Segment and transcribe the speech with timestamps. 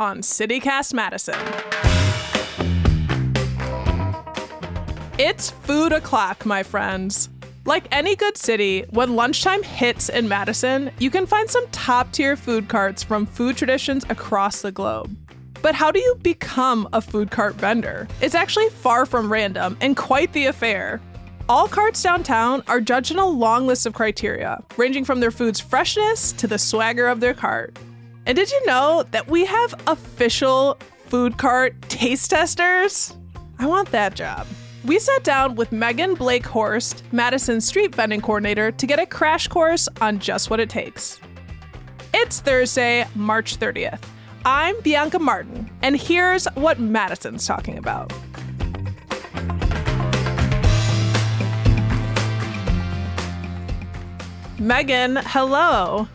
[0.00, 1.38] On CityCast Madison.
[5.18, 7.28] It's food o'clock, my friends.
[7.66, 12.34] Like any good city, when lunchtime hits in Madison, you can find some top tier
[12.34, 15.14] food carts from food traditions across the globe.
[15.60, 18.08] But how do you become a food cart vendor?
[18.22, 21.02] It's actually far from random and quite the affair.
[21.50, 25.60] All carts downtown are judged on a long list of criteria, ranging from their food's
[25.60, 27.76] freshness to the swagger of their cart.
[28.30, 33.12] And did you know that we have official food cart taste testers?
[33.58, 34.46] I want that job.
[34.84, 39.88] We sat down with Meghan Blake-Horst, Madison Street Vending Coordinator, to get a crash course
[40.00, 41.18] on just what it takes.
[42.14, 44.04] It's Thursday, March 30th.
[44.44, 48.12] I'm Bianca Martin, and here's what Madison's talking about.
[54.58, 56.06] Meghan, hello.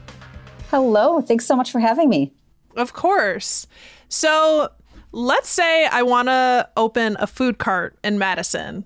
[0.76, 1.22] Hello.
[1.22, 2.34] Thanks so much for having me.
[2.76, 3.66] Of course.
[4.10, 4.68] So,
[5.14, 8.84] let's say I want to open a food cart in Madison.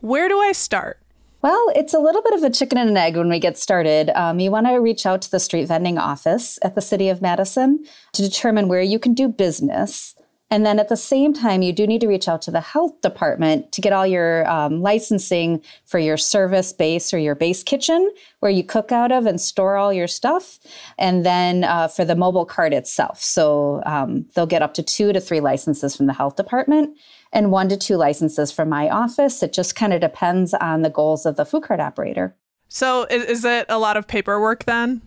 [0.00, 1.00] Where do I start?
[1.40, 4.10] Well, it's a little bit of a chicken and an egg when we get started.
[4.10, 7.22] Um, you want to reach out to the street vending office at the City of
[7.22, 10.14] Madison to determine where you can do business.
[10.52, 13.00] And then at the same time, you do need to reach out to the health
[13.00, 18.12] department to get all your um, licensing for your service base or your base kitchen,
[18.40, 20.58] where you cook out of and store all your stuff.
[20.98, 23.22] And then uh, for the mobile cart itself.
[23.22, 26.98] So um, they'll get up to two to three licenses from the health department
[27.32, 29.42] and one to two licenses from my office.
[29.42, 32.36] It just kind of depends on the goals of the food cart operator.
[32.68, 35.00] So is, is it a lot of paperwork then?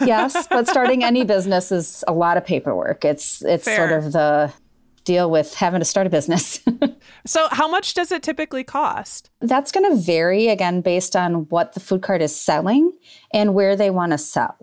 [0.00, 3.04] yes, but starting any business is a lot of paperwork.
[3.04, 3.76] It's it's Fair.
[3.76, 4.52] sort of the
[5.04, 6.60] deal with having to start a business.
[7.26, 9.30] so, how much does it typically cost?
[9.40, 12.92] That's going to vary again based on what the food cart is selling
[13.32, 14.56] and where they want to sell.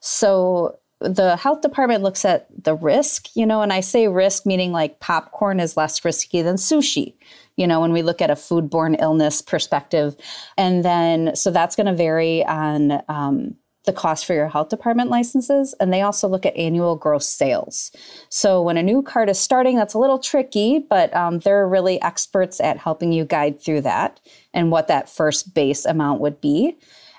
[0.00, 4.72] So, the health department looks at the risk, you know, and I say risk meaning
[4.72, 7.14] like popcorn is less risky than sushi,
[7.56, 10.16] you know, when we look at a foodborne illness perspective.
[10.56, 15.10] And then, so that's going to vary on, um, the cost for your health department
[15.10, 17.90] licenses, and they also look at annual gross sales.
[18.28, 22.00] So when a new cart is starting, that's a little tricky, but um, they're really
[22.02, 24.20] experts at helping you guide through that
[24.52, 26.76] and what that first base amount would be.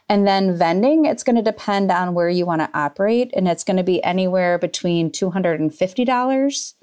[0.10, 3.64] And then vending, it's going to depend on where you want to operate, and it's
[3.64, 6.74] going to be anywhere between $250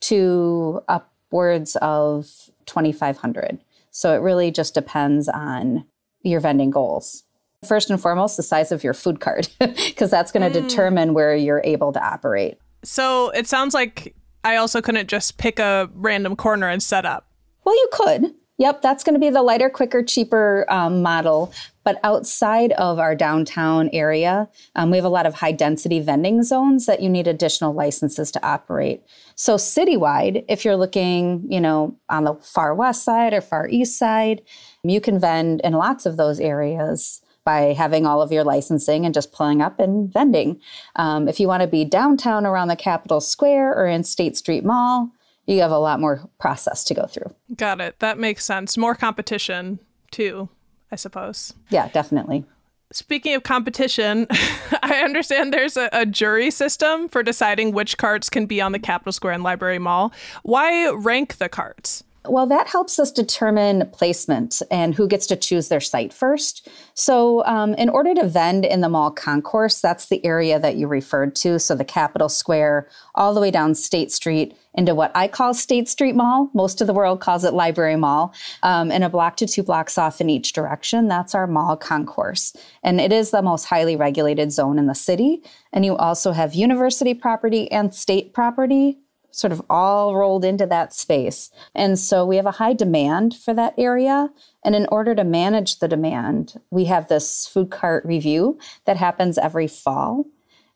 [0.00, 3.58] to upwards of 2500
[3.90, 5.84] So it really just depends on
[6.22, 7.24] your vending goals.
[7.66, 10.68] First and foremost, the size of your food cart, because that's going to mm.
[10.68, 12.58] determine where you're able to operate.
[12.84, 14.14] So it sounds like
[14.44, 17.26] I also couldn't just pick a random corner and set up.
[17.64, 18.34] Well, you could.
[18.58, 21.52] Yep, that's going to be the lighter, quicker, cheaper um, model.
[21.84, 26.42] But outside of our downtown area, um, we have a lot of high density vending
[26.42, 29.02] zones that you need additional licenses to operate.
[29.36, 33.96] So citywide, if you're looking, you know, on the far west side or far east
[33.96, 34.42] side,
[34.82, 39.14] you can vend in lots of those areas by having all of your licensing and
[39.14, 40.60] just pulling up and vending.
[40.96, 44.66] Um, if you want to be downtown around the Capitol Square or in State Street
[44.66, 45.10] Mall,
[45.46, 47.34] you have a lot more process to go through.
[47.56, 48.00] Got it.
[48.00, 48.76] That makes sense.
[48.76, 49.78] More competition,
[50.10, 50.50] too,
[50.92, 51.54] I suppose.
[51.70, 52.44] Yeah, definitely.
[52.92, 54.26] Speaking of competition,
[54.82, 58.78] I understand there's a, a, jury system for deciding which carts can be on the
[58.78, 60.12] Capitol Square and Library Mall.
[60.42, 62.04] Why rank the carts?
[62.24, 66.68] Well, that helps us determine placement and who gets to choose their site first.
[66.94, 70.88] So, um, in order to vend in the mall concourse, that's the area that you
[70.88, 71.58] referred to.
[71.60, 75.88] So, the Capitol Square, all the way down State Street into what I call State
[75.88, 76.50] Street Mall.
[76.54, 79.96] Most of the world calls it Library Mall, um, and a block to two blocks
[79.96, 81.08] off in each direction.
[81.08, 82.54] That's our mall concourse.
[82.82, 85.42] And it is the most highly regulated zone in the city.
[85.72, 88.98] And you also have university property and state property
[89.38, 91.52] sort of all rolled into that space.
[91.72, 94.30] And so we have a high demand for that area.
[94.64, 99.38] And in order to manage the demand, we have this food cart review that happens
[99.38, 100.24] every fall.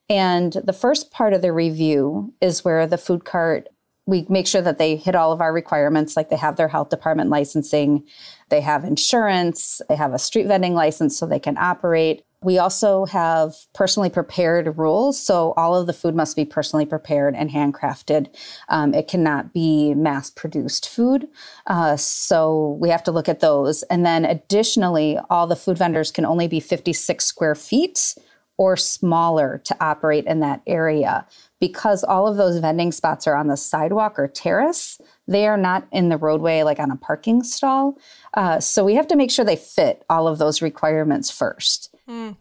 [0.09, 3.69] And the first part of the review is where the food cart,
[4.07, 6.89] we make sure that they hit all of our requirements, like they have their health
[6.89, 8.05] department licensing,
[8.49, 12.23] they have insurance, they have a street vending license so they can operate.
[12.43, 15.19] We also have personally prepared rules.
[15.19, 18.29] So all of the food must be personally prepared and handcrafted.
[18.69, 21.29] Um, it cannot be mass produced food.
[21.67, 23.83] Uh, so we have to look at those.
[23.85, 28.17] And then additionally, all the food vendors can only be 56 square feet
[28.59, 31.27] or smaller to operate in that area
[31.59, 35.01] because all of those vending spots are on the sidewalk or terrace.
[35.27, 37.99] They are not in the roadway, like on a parking stall.
[38.35, 41.92] Uh, so we have to make sure they fit all of those requirements first.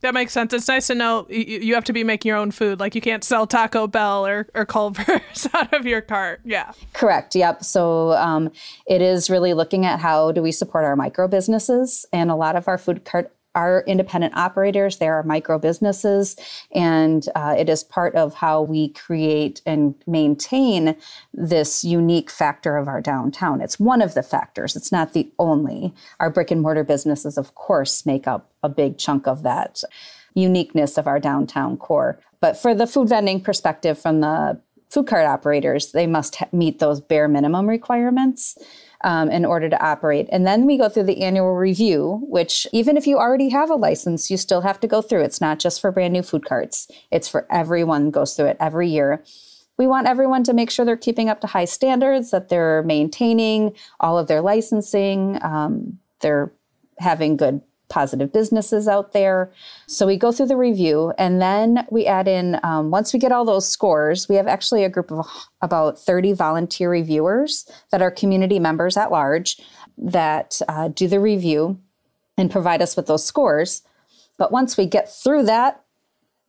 [0.02, 0.54] That makes sense.
[0.54, 2.80] It's nice to know you, you, have to be making your own food.
[2.80, 6.42] Like you can't sell Taco Bell or, or Culver's out of your cart.
[6.44, 6.72] Yeah.
[6.94, 7.36] Correct.
[7.36, 7.64] Yep.
[7.64, 8.52] So um,
[8.88, 12.06] it is really looking at how do we support our micro businesses.
[12.12, 16.36] And a lot of our food cart are independent operators, they are micro businesses,
[16.74, 20.96] and uh, it is part of how we create and maintain
[21.34, 23.62] this unique factor of our downtown.
[23.62, 25.94] It's one of the factors, it's not the only.
[26.20, 29.84] Our brick and mortar businesses, of course, make up a big chunk of that
[30.34, 32.20] uniqueness of our downtown core.
[32.40, 34.60] But for the food vending perspective from the
[34.90, 38.58] food cart operators, they must ha- meet those bare minimum requirements
[39.04, 40.28] um, in order to operate.
[40.32, 43.76] And then we go through the annual review, which even if you already have a
[43.76, 45.22] license, you still have to go through.
[45.22, 48.90] It's not just for brand new food carts, it's for everyone goes through it every
[48.90, 49.24] year.
[49.78, 53.74] We want everyone to make sure they're keeping up to high standards, that they're maintaining
[54.00, 56.52] all of their licensing, um, they're
[57.00, 57.62] having good
[57.92, 59.52] positive businesses out there.
[59.86, 63.32] So we go through the review and then we add in, um, once we get
[63.32, 65.28] all those scores, we have actually a group of
[65.62, 69.62] about 30 volunteer reviewers that are community members at large
[69.98, 71.80] that uh, do the review
[72.38, 73.84] and provide us with those scores.
[74.38, 75.84] But once we get through that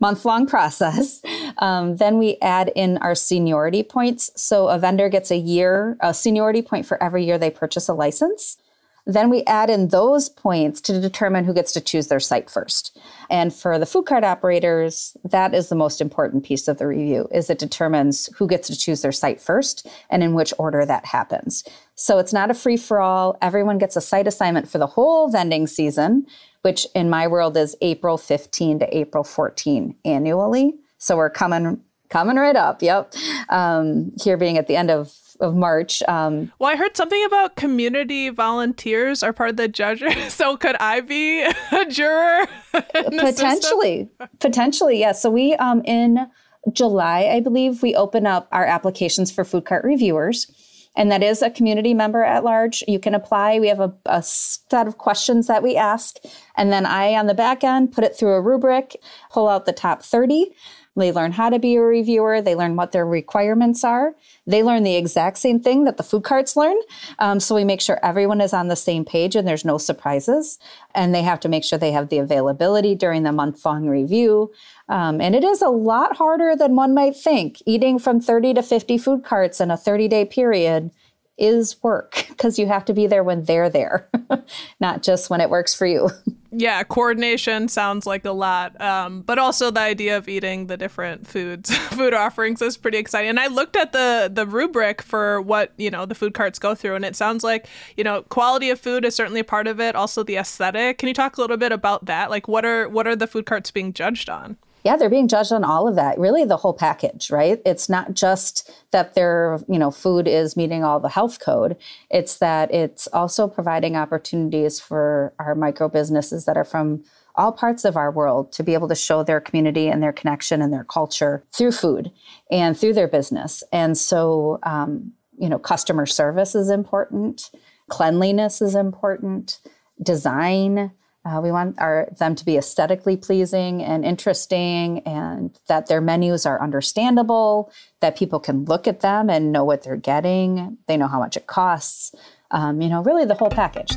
[0.00, 1.20] month long process,
[1.58, 4.30] um, then we add in our seniority points.
[4.36, 7.94] So a vendor gets a year, a seniority point for every year they purchase a
[7.94, 8.58] license.
[9.04, 12.96] Then we add in those points to determine who gets to choose their site first.
[13.28, 17.28] And for the food cart operators, that is the most important piece of the review
[17.32, 21.06] is it determines who gets to choose their site first and in which order that
[21.06, 21.64] happens.
[21.96, 23.36] So it's not a free for all.
[23.42, 26.26] Everyone gets a site assignment for the whole vending season,
[26.62, 30.74] which in my world is April 15 to April 14 annually.
[30.98, 32.82] So we're coming coming right up.
[32.82, 33.14] Yep.
[33.48, 35.10] Um, here being at the end of
[35.42, 36.02] of March.
[36.08, 40.14] Um, well, I heard something about community volunteers are part of the judges.
[40.42, 42.46] So could I be a juror?
[42.72, 44.08] potentially,
[44.40, 45.20] potentially, yes.
[45.20, 46.26] So we um, in
[46.72, 50.50] July, I believe, we open up our applications for food cart reviewers.
[50.94, 52.84] And that is a community member at large.
[52.86, 53.58] You can apply.
[53.58, 56.16] We have a, a, set of questions that we ask.
[56.54, 58.96] And then I, on the back end, put it through a rubric,
[59.30, 60.54] pull out the top 30.
[60.94, 62.42] They learn how to be a reviewer.
[62.42, 64.14] They learn what their requirements are.
[64.46, 66.76] They learn the exact same thing that the food carts learn.
[67.18, 70.58] Um, so we make sure everyone is on the same page and there's no surprises.
[70.94, 74.52] And they have to make sure they have the availability during the month long review.
[74.88, 77.62] Um, and it is a lot harder than one might think.
[77.64, 80.90] Eating from 30 to 50 food carts in a 30 day period
[81.38, 84.08] is work because you have to be there when they're there,
[84.80, 86.10] not just when it works for you.
[86.50, 88.78] yeah, coordination sounds like a lot.
[88.80, 93.30] Um, but also the idea of eating the different foods, food offerings is pretty exciting.
[93.30, 96.74] And I looked at the the rubric for what you know the food carts go
[96.74, 99.80] through, and it sounds like you know quality of food is certainly a part of
[99.80, 99.96] it.
[99.96, 100.98] Also the aesthetic.
[100.98, 102.30] Can you talk a little bit about that?
[102.30, 104.58] Like what are what are the food carts being judged on?
[104.84, 107.60] Yeah, they're being judged on all of that, really the whole package, right?
[107.64, 111.76] It's not just that their, you know, food is meeting all the health code.
[112.10, 117.84] It's that it's also providing opportunities for our micro businesses that are from all parts
[117.84, 120.84] of our world to be able to show their community and their connection and their
[120.84, 122.10] culture through food
[122.50, 123.62] and through their business.
[123.72, 127.50] And so, um, you know, customer service is important,
[127.88, 129.60] cleanliness is important,
[130.02, 130.92] design,
[131.24, 136.44] uh, we want our, them to be aesthetically pleasing and interesting, and that their menus
[136.46, 140.78] are understandable, that people can look at them and know what they're getting.
[140.88, 142.14] They know how much it costs.
[142.50, 143.96] Um, you know, really the whole package.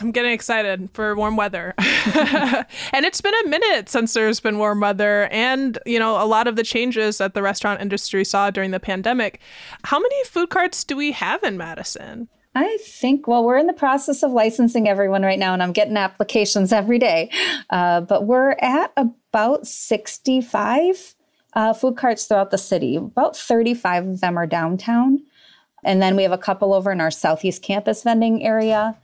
[0.00, 1.74] I'm getting excited for warm weather.
[1.78, 6.46] and it's been a minute since there's been warm weather and, you know, a lot
[6.46, 9.40] of the changes that the restaurant industry saw during the pandemic.
[9.84, 12.28] How many food carts do we have in Madison?
[12.54, 15.96] I think, well, we're in the process of licensing everyone right now, and I'm getting
[15.96, 17.30] applications every day.
[17.70, 21.14] Uh, but we're at about 65
[21.54, 22.96] uh, food carts throughout the city.
[22.96, 25.20] About 35 of them are downtown.
[25.84, 28.96] And then we have a couple over in our Southeast Campus vending area.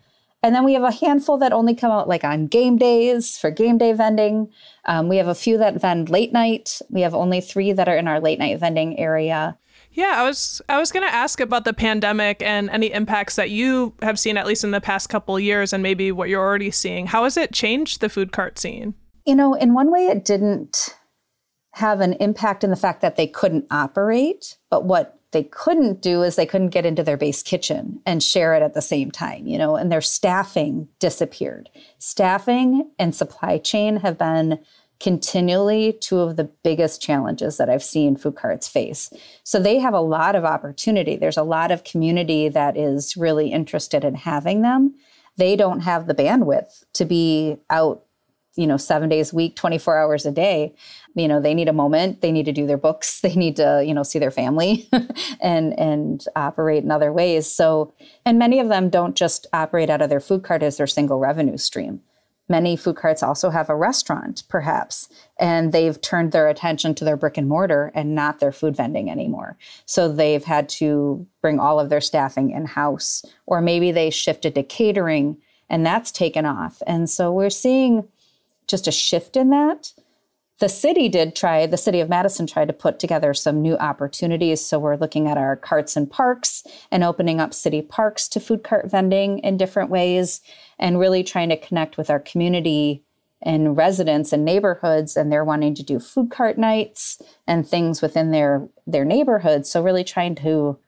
[0.44, 3.50] And then we have a handful that only come out like on game days for
[3.50, 4.52] game day vending.
[4.84, 6.82] Um, we have a few that vend late night.
[6.90, 9.56] We have only three that are in our late night vending area.
[9.92, 13.48] Yeah, I was I was going to ask about the pandemic and any impacts that
[13.48, 16.70] you have seen at least in the past couple years and maybe what you're already
[16.70, 17.06] seeing.
[17.06, 18.92] How has it changed the food cart scene?
[19.24, 20.94] You know, in one way it didn't
[21.72, 26.22] have an impact in the fact that they couldn't operate, but what they couldn't do
[26.22, 29.46] is they couldn't get into their base kitchen and share it at the same time,
[29.46, 31.68] you know, and their staffing disappeared.
[31.98, 34.58] Staffing and supply chain have been
[35.00, 39.12] continually two of the biggest challenges that I've seen food carts face.
[39.42, 41.16] So they have a lot of opportunity.
[41.16, 44.94] There's a lot of community that is really interested in having them.
[45.36, 48.03] They don't have the bandwidth to be out
[48.56, 50.74] you know, seven days a week, 24 hours a day.
[51.14, 52.20] You know, they need a moment.
[52.20, 53.20] They need to do their books.
[53.24, 54.88] They need to, you know, see their family
[55.40, 57.46] and and operate in other ways.
[57.46, 57.94] So,
[58.26, 61.18] and many of them don't just operate out of their food cart as their single
[61.18, 62.00] revenue stream.
[62.46, 65.08] Many food carts also have a restaurant, perhaps,
[65.40, 69.10] and they've turned their attention to their brick and mortar and not their food vending
[69.10, 69.56] anymore.
[69.86, 74.54] So they've had to bring all of their staffing in house, or maybe they shifted
[74.56, 75.38] to catering
[75.70, 76.82] and that's taken off.
[76.86, 78.06] And so we're seeing
[78.66, 79.92] just a shift in that.
[80.60, 84.64] The city did try, the city of Madison tried to put together some new opportunities.
[84.64, 88.62] So we're looking at our carts and parks and opening up city parks to food
[88.62, 90.40] cart vending in different ways
[90.78, 93.02] and really trying to connect with our community
[93.42, 98.30] and residents and neighborhoods and they're wanting to do food cart nights and things within
[98.30, 100.78] their their neighborhoods so really trying to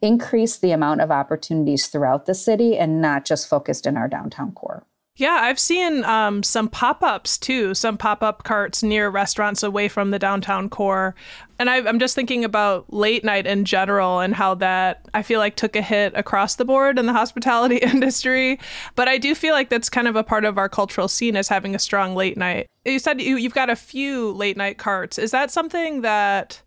[0.00, 4.52] increase the amount of opportunities throughout the city and not just focused in our downtown
[4.52, 9.62] core yeah, I've seen um, some pop ups too, some pop up carts near restaurants
[9.62, 11.14] away from the downtown core.
[11.60, 15.38] And I, am just thinking about late night in general and how that I feel
[15.38, 18.58] like took a hit across the board in the hospitality industry.
[18.96, 21.46] But I do feel like that's kind of a part of our cultural scene as
[21.46, 22.66] having a strong late night.
[22.84, 25.16] You said you, you've got a few late night carts.
[25.16, 26.60] Is that something that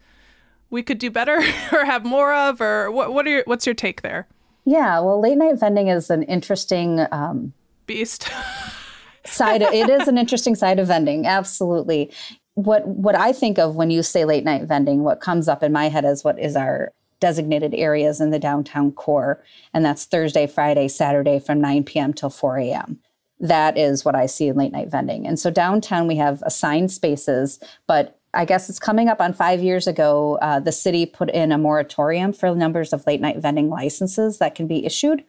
[0.69, 1.41] we could do better
[1.73, 2.61] or have more of?
[2.61, 4.25] Or what, what are your, what's your take there?
[4.63, 7.05] Yeah, well, late night vending is an interesting.
[7.11, 7.53] Um,
[7.87, 8.29] beast.
[9.25, 12.11] side of, it is an interesting side of vending absolutely
[12.53, 15.71] what what i think of when you say late night vending what comes up in
[15.71, 20.47] my head is what is our designated areas in the downtown core and that's thursday
[20.47, 22.99] friday saturday from 9 p.m till 4 a.m
[23.39, 26.91] that is what i see in late night vending and so downtown we have assigned
[26.91, 30.37] spaces but I guess it's coming up on five years ago.
[30.41, 34.53] Uh, the city put in a moratorium for numbers of late night vending licenses that
[34.53, 35.23] can be issued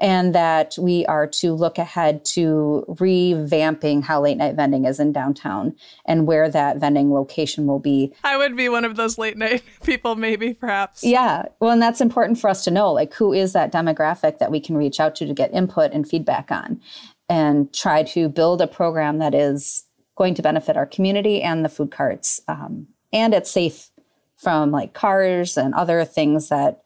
[0.00, 5.12] and that we are to look ahead to revamping how late night vending is in
[5.12, 5.74] downtown
[6.04, 8.12] and where that vending location will be.
[8.22, 11.02] I would be one of those late night people, maybe, perhaps.
[11.02, 11.46] Yeah.
[11.60, 14.60] Well, and that's important for us to know like, who is that demographic that we
[14.60, 16.80] can reach out to to get input and feedback on
[17.28, 19.84] and try to build a program that is
[20.16, 22.40] going to benefit our community and the food carts.
[22.48, 23.90] Um, and it's safe
[24.36, 26.82] from like cars and other things that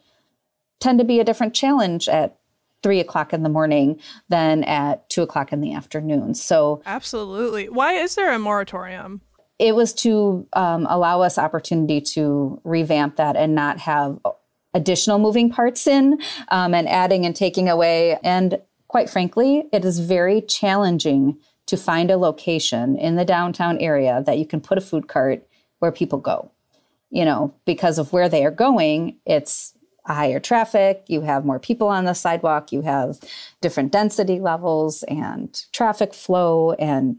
[0.79, 2.40] tend to be a different challenge at
[2.83, 6.35] three o'clock in the morning than at two o'clock in the afternoon.
[6.35, 7.69] So, absolutely.
[7.69, 9.21] Why is there a moratorium?
[9.59, 14.19] It was to um, allow us opportunity to revamp that and not have
[14.73, 16.19] additional moving parts in
[16.49, 18.19] um, and adding and taking away.
[18.23, 18.59] And
[18.89, 24.39] quite frankly, it is very challenging to find a location in the downtown area that
[24.39, 25.47] you can put a food cart
[25.79, 26.51] where people go.
[27.11, 29.75] You know, because of where they are going, it's
[30.15, 33.19] higher traffic, you have more people on the sidewalk, you have
[33.61, 37.17] different density levels and traffic flow and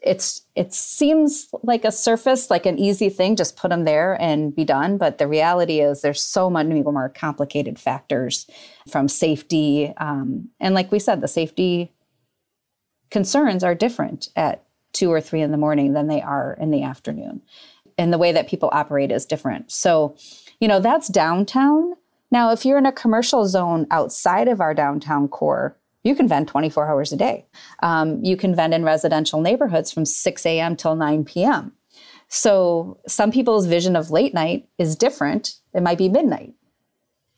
[0.00, 4.54] it's it seems like a surface like an easy thing just put them there and
[4.54, 4.96] be done.
[4.96, 8.46] But the reality is there's so many more complicated factors
[8.88, 11.92] from safety um, and like we said the safety
[13.10, 16.82] concerns are different at two or three in the morning than they are in the
[16.82, 17.42] afternoon.
[17.96, 19.70] And the way that people operate is different.
[19.72, 20.16] So
[20.60, 21.94] you know, that's downtown.
[22.30, 26.48] Now, if you're in a commercial zone outside of our downtown core, you can vend
[26.48, 27.46] 24 hours a day.
[27.82, 30.76] Um, you can vend in residential neighborhoods from 6 a.m.
[30.76, 31.72] till 9 p.m.
[32.28, 35.54] So some people's vision of late night is different.
[35.74, 36.54] It might be midnight.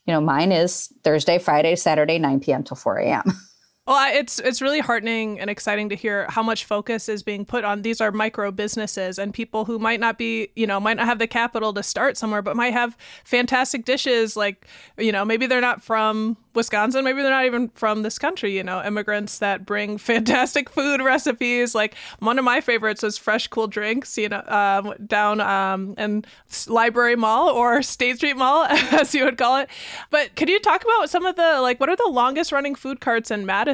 [0.05, 2.63] You know, mine is Thursday, Friday, Saturday, 9 p.m.
[2.63, 3.23] till 4 a.m.
[3.87, 7.63] Well, it's it's really heartening and exciting to hear how much focus is being put
[7.63, 11.07] on these are micro businesses and people who might not be, you know, might not
[11.07, 14.67] have the capital to start somewhere, but might have fantastic dishes like,
[14.99, 18.63] you know, maybe they're not from Wisconsin, maybe they're not even from this country, you
[18.63, 21.73] know, immigrants that bring fantastic food recipes.
[21.73, 26.23] Like one of my favorites is fresh cool drinks, you know, um, down um, in
[26.67, 29.69] Library Mall or State Street Mall, as you would call it.
[30.11, 33.01] But could you talk about some of the, like, what are the longest running food
[33.01, 33.70] carts in Madison?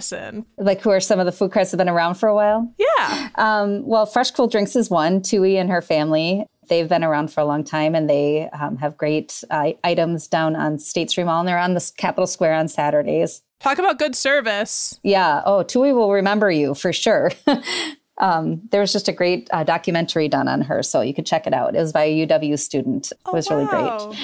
[0.57, 2.73] Like, who are some of the food carts that have been around for a while?
[2.77, 3.29] Yeah.
[3.35, 5.21] Um, well, Fresh Cool Drinks is one.
[5.21, 8.97] Tui and her family They've been around for a long time and they um, have
[8.97, 12.67] great uh, items down on State Street Mall and they're on the Capitol Square on
[12.67, 13.41] Saturdays.
[13.59, 14.99] Talk about good service.
[15.03, 15.41] Yeah.
[15.45, 17.31] Oh, Tui will remember you for sure.
[18.17, 21.47] um, there was just a great uh, documentary done on her, so you could check
[21.47, 21.75] it out.
[21.75, 23.11] It was by a UW student.
[23.11, 23.71] It was oh, wow.
[23.71, 24.19] really great.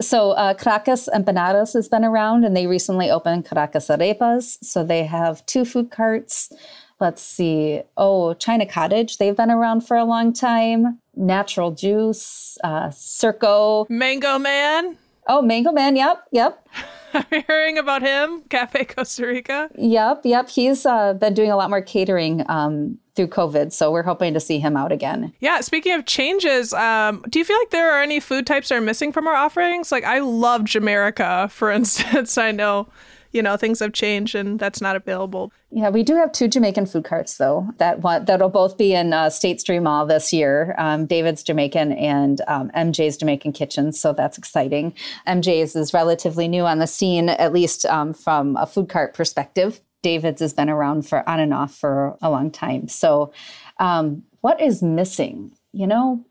[0.00, 4.58] So uh, Caracas Empanadas has been around, and they recently opened Caracas Arepas.
[4.62, 6.52] So they have two food carts.
[7.00, 7.82] Let's see.
[7.96, 9.18] Oh, China Cottage.
[9.18, 10.98] They've been around for a long time.
[11.14, 13.88] Natural Juice, uh, Circo.
[13.88, 14.96] Mango Man.
[15.28, 15.96] Oh, Mango Man.
[15.96, 16.66] Yep, yep.
[17.14, 18.42] Are you hearing about him?
[18.48, 19.70] Cafe Costa Rica.
[19.76, 20.48] Yep, yep.
[20.48, 24.40] He's uh, been doing a lot more catering um, through COVID, so we're hoping to
[24.40, 25.32] see him out again.
[25.40, 25.60] Yeah.
[25.60, 28.80] Speaking of changes, um, do you feel like there are any food types that are
[28.80, 29.90] missing from our offerings?
[29.90, 32.38] Like I love Jamerica, for instance.
[32.38, 32.88] I know
[33.32, 35.52] you know things have changed and that's not available.
[35.70, 39.12] Yeah, we do have two Jamaican food carts though that want, that'll both be in
[39.12, 40.74] uh, State Street Mall this year.
[40.78, 44.94] Um, David's Jamaican and um, MJ's Jamaican Kitchen, so that's exciting.
[45.26, 49.80] MJ's is relatively new on the scene, at least um, from a food cart perspective.
[50.02, 52.88] David's has been around for on and off for a long time.
[52.88, 53.32] So,
[53.78, 55.52] um, what is missing?
[55.72, 56.24] You know,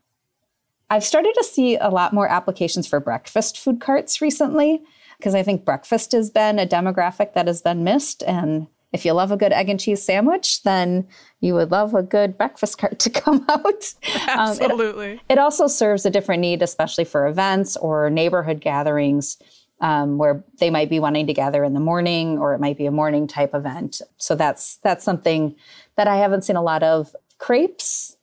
[0.88, 4.82] I've started to see a lot more applications for breakfast food carts recently
[5.18, 8.22] because I think breakfast has been a demographic that has been missed.
[8.22, 11.06] And if you love a good egg and cheese sandwich, then
[11.40, 13.94] you would love a good breakfast cart to come out.
[14.26, 15.12] Absolutely.
[15.12, 19.38] Um, it, it, also serves a different need, especially for events or neighborhood gatherings.
[19.78, 22.86] Um, where they might be wanting to gather in the morning, or it might be
[22.86, 24.00] a morning type event.
[24.16, 25.54] So that's that's something
[25.96, 27.14] that I haven't seen a lot of.
[27.38, 28.16] Crepes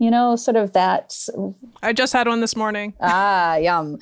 [0.00, 1.14] you know, sort of that.
[1.82, 2.94] I just had one this morning.
[3.00, 3.98] ah, yum.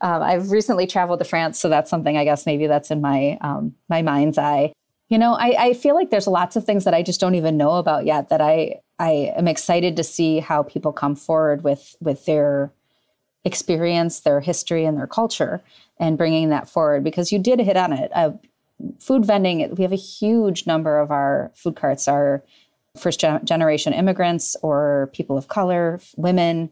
[0.00, 3.38] Um, I've recently traveled to France, so that's something I guess maybe that's in my
[3.42, 4.72] um, my mind's eye.
[5.10, 7.58] You know, I, I feel like there's lots of things that I just don't even
[7.58, 11.96] know about yet that I I am excited to see how people come forward with
[12.00, 12.72] with their
[13.44, 15.62] experience, their history, and their culture,
[15.98, 18.10] and bringing that forward because you did hit on it.
[18.14, 18.32] Uh,
[18.98, 22.42] food vending, we have a huge number of our food carts are
[22.96, 26.70] first generation immigrants or people of color, women,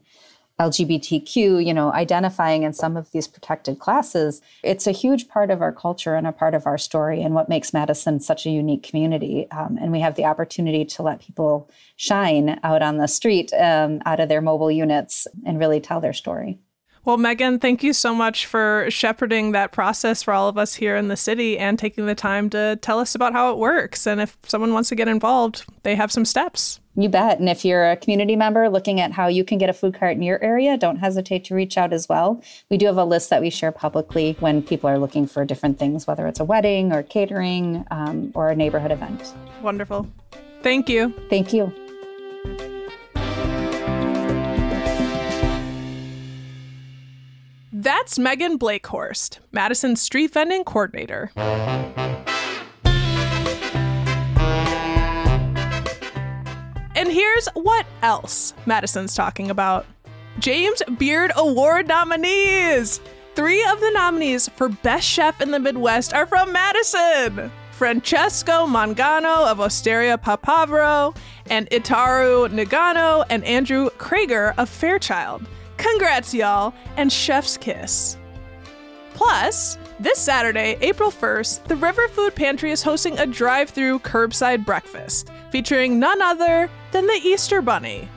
[0.61, 5.61] LGBTQ, you know, identifying in some of these protected classes, it's a huge part of
[5.61, 8.83] our culture and a part of our story and what makes Madison such a unique
[8.83, 9.49] community.
[9.49, 14.01] Um, and we have the opportunity to let people shine out on the street, um,
[14.05, 16.59] out of their mobile units, and really tell their story.
[17.03, 20.95] Well, Meghan, thank you so much for shepherding that process for all of us here
[20.95, 24.05] in the city and taking the time to tell us about how it works.
[24.05, 26.80] And if someone wants to get involved, they have some steps.
[26.95, 27.39] You bet.
[27.39, 30.17] And if you're a community member looking at how you can get a food cart
[30.17, 32.43] in your area, don't hesitate to reach out as well.
[32.69, 35.79] We do have a list that we share publicly when people are looking for different
[35.79, 39.33] things, whether it's a wedding or catering um, or a neighborhood event.
[39.61, 40.05] Wonderful.
[40.63, 41.13] Thank you.
[41.29, 41.73] Thank you.
[47.73, 51.31] That's Meghan Blake-Horst, Madison Street Vending Coordinator.
[57.01, 59.87] And here's what else Madison's talking about
[60.37, 63.01] James Beard Award nominees.
[63.33, 67.51] Three of the nominees for Best Chef in the Midwest are from Madison.
[67.71, 71.17] Francesco Mangano of Osteria Papavero,
[71.49, 75.47] and Itaru Nagano and Andrew Kroeger of Fairchild.
[75.77, 78.15] Congrats, y'all, and chef's kiss.
[79.15, 84.63] Plus, this Saturday, April 1st, the River Food Pantry is hosting a drive through curbside
[84.67, 88.09] breakfast featuring none other than the Easter Bunny.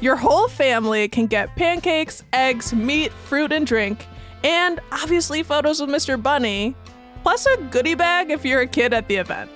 [0.00, 4.06] Your whole family can get pancakes, eggs, meat, fruit, and drink,
[4.42, 6.20] and obviously photos with Mr.
[6.20, 6.74] Bunny,
[7.22, 9.50] plus a goodie bag if you're a kid at the event.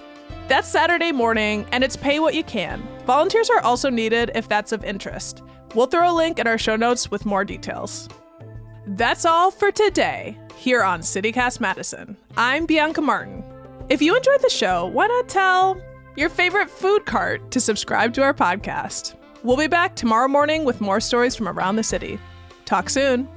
[0.49, 2.87] That's Saturday morning, and it's pay what you can.
[3.07, 5.42] Volunteers are also needed if that's of interest.
[5.75, 8.09] We'll throw a link in our show notes with more details.
[8.87, 12.16] That's all for today here on CityCast Madison.
[12.37, 13.42] I'm Bianca Martin.
[13.88, 15.81] If you enjoyed the show, why not tell
[16.16, 19.16] your favorite food cart to subscribe to our podcast?
[19.42, 22.18] We'll be back tomorrow morning with more stories from around the city.
[22.64, 23.29] Talk soon.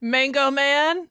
[0.00, 1.08] Mango Man.